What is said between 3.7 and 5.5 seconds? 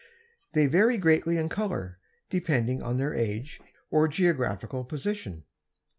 or geographical position.